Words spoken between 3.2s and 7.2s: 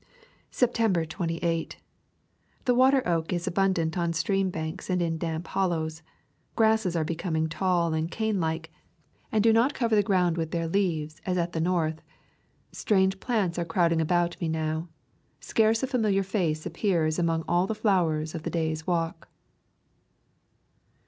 is abundant on stream banks and in damp hollows. Grasses are